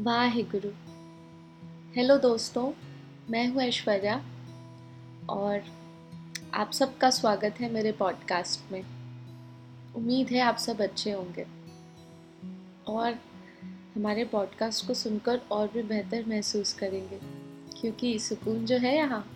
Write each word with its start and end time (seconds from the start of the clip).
Wahe 0.00 0.42
Guru 0.42 0.70
hello 1.96 2.18
दोस्तों, 2.18 2.72
मैं 3.30 3.48
हूँ 3.48 3.62
ऐश्वर्या 3.62 4.24
और 5.30 5.62
आप 6.54 6.72
सबका 6.72 7.10
स्वागत 7.10 7.54
है 7.60 7.72
मेरे 7.72 7.92
पॉडकास्ट 7.92 8.72
में। 8.72 8.84
उम्मीद 9.96 10.28
है 10.28 10.40
आप 10.40 10.56
सब 10.56 10.80
अच्छे 10.80 11.12
होंगे। 11.12 11.46
और 12.86 13.12
हमारे 13.96 14.24
पॉडकास्ट 14.24 14.86
को 14.86 14.94
सुनकर 14.94 15.40
और 15.50 15.68
भी 15.68 15.82
बेहतर 15.82 16.24
महसूस 16.28 16.72
करेंगे, 16.72 17.20
क्योंकि 17.80 18.18
सुकून 18.18 18.66
जो 18.66 18.78
है 18.78 18.96
यहाँ। 18.96 19.30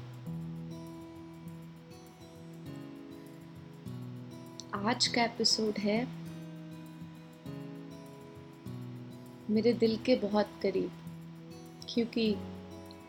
आज 4.91 5.07
का 5.07 5.25
एपिसोड 5.25 5.79
है 5.79 6.24
मेरे 9.51 9.73
दिल 9.73 9.97
के 9.97 10.15
बहुत 10.17 10.51
करीब, 10.63 10.91
क्योंकि 11.89 12.35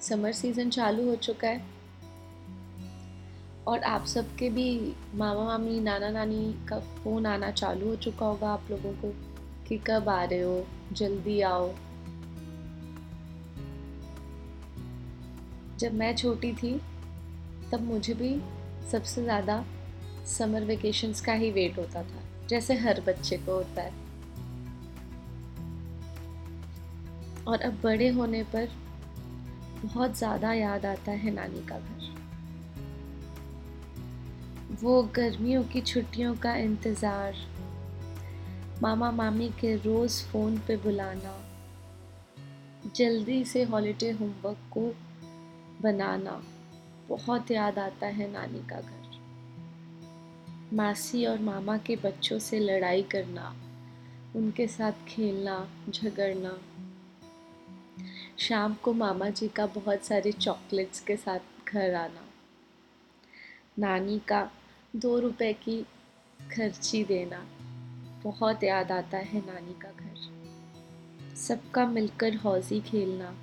समर 0.02 0.31
सीज़न 0.31 0.70
चालू 0.70 1.08
हो 1.09 1.16
चुका 1.17 1.48
है 1.48 1.73
और 3.67 3.84
आप 3.84 4.05
सबके 4.05 4.49
भी 4.49 4.94
मामा 5.16 5.44
मामी, 5.44 5.80
नाना 5.80 6.09
नानी 6.09 6.53
का 6.70 6.80
फ़ोन 6.80 7.25
आना 7.25 7.52
चालू 7.52 7.88
हो 7.88 7.95
चुका 7.95 8.25
होगा 8.25 8.49
आप 8.49 8.67
लोगों 8.71 8.94
को 8.94 9.13
कि 9.67 9.77
कब 9.77 10.09
आ 10.09 10.23
रहे 10.23 10.41
हो, 10.41 10.66
जल्दी 10.91 11.39
आओ। 11.41 11.73
जब 15.80 15.94
मैं 15.94 16.16
छोटी 16.16 16.53
थी, 16.53 16.73
तब 17.72 17.81
मुझे 17.81 18.13
भी 18.13 18.36
सबसे 18.91 19.23
ज़्यादा 19.23 19.63
समर 20.27 20.63
वेकेशंस 20.63 21.22
का 21.22 21.33
ही 21.33 21.52
वेट 21.52 21.77
होता 21.77 22.03
था, 22.03 22.23
जैसे 22.49 22.73
हर 22.73 23.02
बच्चे 23.02 23.38
को 23.38 23.53
होता 23.53 23.81
है। 23.81 24.05
और 27.48 27.62
अब 27.62 27.80
बड़े 27.84 28.09
होने 28.09 28.44
पर 28.44 28.69
बहुत 29.83 30.17
ज़्यादा 30.17 30.53
याद 30.53 30.86
आता 30.86 31.11
है 31.11 31.31
नानी 31.31 31.66
का 31.66 31.80
घर। 31.80 32.14
वो 34.81 35.02
गर्मियों 35.16 35.64
की 35.64 35.81
छुट्टियों 35.81 36.36
का 36.36 36.56
इंतज़ार, 36.56 37.36
मामा 38.81 39.11
मामी 39.11 39.50
के 39.50 39.75
रोज़ 39.75 40.23
फ़ोन 40.25 40.58
पे 40.58 40.78
बुलाना, 40.78 41.36
जल्दी 42.95 43.44
से 43.45 43.64
हॉलीडे 43.64 44.09
होमवर्क 44.12 44.58
को 44.72 44.91
बनाना, 45.81 46.41
बहुत 47.09 47.52
याद 47.52 47.80
आता 47.80 48.08
है 48.08 48.31
नानी 48.31 48.59
का 48.69 48.80
घर। 48.81 49.03
मासी 50.73 51.25
और 51.25 51.39
मामा 51.39 51.78
के 51.78 51.95
बच्चों 51.95 52.39
से 52.39 52.59
लड़ाई 52.59 53.03
करना, 53.12 53.56
उनके 54.36 54.67
साथ 54.67 55.06
खेलना, 55.08 55.67
झगड़ना 55.89 56.58
शाम 58.39 58.73
को 58.73 58.94
मामा 58.94 59.30
जी 59.30 59.47
का 59.47 59.66
बहुत 59.66 60.03
सारे 60.03 60.31
चॉकलेट्स 60.31 61.00
के 61.00 61.17
साथ 61.17 61.39
घर 61.67 61.94
आना। 61.94 62.22
नानी 63.80 64.19
का 64.19 64.52
दो 64.95 65.19
रुपए 65.19 65.53
की 65.53 65.81
खर्ची 66.52 67.03
देना। 67.03 67.47
बहुत 68.23 68.63
याद 68.63 68.91
आता 68.91 69.17
है 69.17 69.39
नानी 69.45 69.73
का 69.73 69.91
घर। 69.91 70.16
सबका 71.36 71.88
मिलकर 71.88 72.36
हौजी 72.36 72.81
खेलना। 72.81 73.36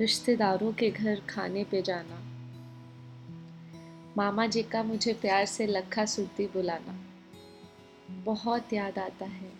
रिश्तेदारों 0.00 0.72
के 0.72 0.90
घर 0.90 1.20
खाने 1.20 1.64
पे 1.64 1.82
जाना। 1.82 2.20
मामा 4.16 4.46
जी 4.46 4.62
का 4.62 4.82
मुझे 4.82 5.12
प्यार 5.12 5.46
से 5.46 5.66
लखा 5.66 6.04
सुरती 6.04 6.46
बुलाना। 6.46 7.00
बहुत 8.14 8.72
याद 8.72 8.98
आता 8.98 9.24
है 9.24 9.52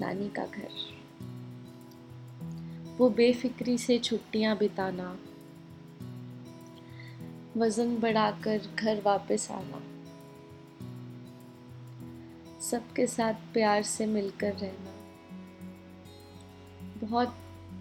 नानी 0.00 0.28
का 0.28 0.46
घर। 0.46 0.96
वो 2.98 3.10
बेफिक्री 3.10 3.78
से 3.78 3.98
छुट्टियाँ 3.98 4.58
बिताना। 4.58 5.18
वज़न 7.56 7.96
बढ़ाकर 7.96 8.60
घर 8.74 9.02
वापस 9.02 9.48
आना। 9.50 9.82
सबके 12.60 13.06
साथ 13.06 13.34
प्यार 13.34 13.82
से 13.82 14.06
मिलकर 14.06 14.52
रहना। 14.52 14.92
बहुत 17.06 17.34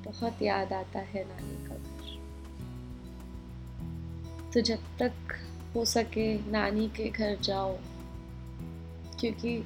बहुत 0.05 0.41
याद 0.41 0.73
आता 0.73 0.99
है 0.99 1.25
नानी 1.27 1.67
का। 1.67 1.75
घर 1.75 2.15
तो 4.53 4.61
जब 4.61 4.79
तक 4.99 5.13
हो 5.75 5.85
सके 5.85 6.51
नानी 6.51 6.89
के 6.89 7.09
घर 7.09 7.35
जाओ, 7.35 7.77
क्योंकि 9.19 9.57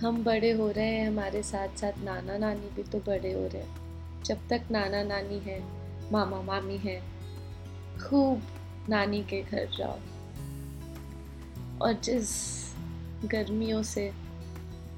हम 0.00 0.24
बड़े 0.24 0.52
हो 0.52 0.70
रहे 0.70 0.86
हैं, 0.86 1.08
हमारे 1.08 1.42
साथ 1.42 1.68
साथ 1.68 1.92
नाना 1.98 2.38
नानी 2.38 2.70
भी 2.74 2.82
तो 2.82 3.00
बड़े 3.00 3.32
हो 3.32 3.46
रहे 3.46 3.62
हैं। 3.62 3.91
जब 4.24 4.48
तक 4.48 4.62
नाना 4.70 5.02
नानी 5.02 5.38
है, 5.38 5.62
मामा 6.12 6.42
मामी 6.42 6.76
है, 6.76 7.02
खूब 8.04 8.42
नानी 8.88 9.22
के 9.22 9.42
घर 9.42 9.68
जाओ। 9.78 9.98
और 11.82 11.92
जिस 11.92 12.28
गर्मियों 13.24 13.82
से 13.82 14.12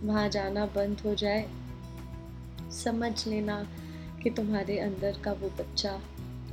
वहाँ 0.02 0.28
जाना 0.28 0.66
बंद 0.66 1.00
हो 1.00 1.14
जाए, 1.14 1.50
समझ 2.70 3.26
लेना 3.26 3.66
कि 4.22 4.30
तुम्हारे 4.30 4.78
अंदर 4.78 5.18
का 5.24 5.32
वो 5.32 5.48
बच्चा 5.48 5.92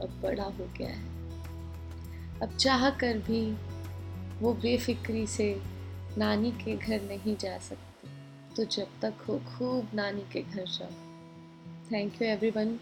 अब 0.01 0.19
बड़ा 0.23 0.43
हो 0.43 0.69
गया 0.77 0.89
है। 0.89 1.11
अब 2.39 2.57
चाह 2.59 2.89
कर 2.89 3.17
भी 3.17 3.57
वो 4.39 4.53
बेफिक्री 4.53 5.27
से 5.27 5.61
नानी 6.17 6.51
के 6.51 6.77
घर 6.77 7.01
नहीं 7.01 7.37
जा 7.37 7.57
सकते। 7.57 8.09
तो 8.55 8.65
जब 8.65 8.87
तक 9.01 9.13
हो, 9.27 9.39
खूब 9.39 9.87
नानी 9.93 10.21
के 10.33 10.41
घर 10.41 10.65
जाओ। 10.65 11.10
Thank 11.91 12.21
you, 12.21 12.27
everyone, 12.27 12.79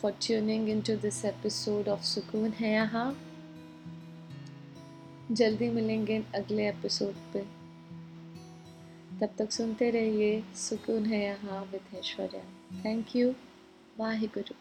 for 0.00 0.12
tuning 0.12 0.68
into 0.68 0.94
this 0.96 1.16
episode 1.24 1.88
of 1.88 2.00
सुकून 2.02 2.52
है 2.60 2.70
यहाँ 2.72 3.16
जल्दी 5.32 5.68
मिलेंगे 5.70 6.16
अगले 6.34 6.68
एपिसोड 6.68 7.14
पे। 7.32 7.42
तब 9.20 9.34
तक 9.38 9.52
सुनते 9.52 9.90
रहिए 9.90 10.42
सुकून 10.56 11.06
है 11.06 11.22
यहाँ 11.24 11.60
with 11.72 11.96
Aishwarya 11.98 12.42
thank 12.84 13.16
you 13.16 13.34
Waheguru 14.26 14.54